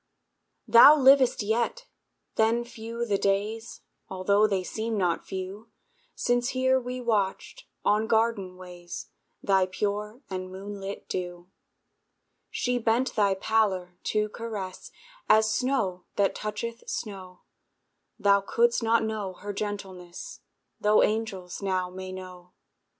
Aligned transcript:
Thou 0.67 0.95
livest 0.97 1.43
yet! 1.43 1.85
Then 2.33 2.63
few 2.63 3.05
the 3.05 3.19
days, 3.19 3.81
Altho' 4.09 4.47
they 4.47 4.63
seem 4.63 4.97
not 4.97 5.27
few, 5.27 5.69
Since 6.15 6.49
here 6.57 6.79
we 6.79 6.99
watched, 6.99 7.65
on 7.85 8.07
garden 8.07 8.57
ways, 8.57 9.11
Thy 9.43 9.67
pure 9.67 10.23
and 10.27 10.51
moonlit 10.51 11.07
dew. 11.07 11.51
She 12.49 12.79
bent 12.79 13.13
thy 13.15 13.35
pallor 13.35 13.99
to 14.05 14.27
caress, 14.29 14.89
As 15.29 15.53
snow 15.53 16.05
that 16.15 16.33
toucheth 16.33 16.89
snow; 16.89 17.41
Thou 18.17 18.41
couldst 18.41 18.81
not 18.81 19.03
know 19.03 19.33
her 19.33 19.53
gentleness, 19.53 20.39
Tho' 20.79 21.03
angels 21.03 21.61
now 21.61 21.91
may 21.91 22.11
know. 22.11 22.53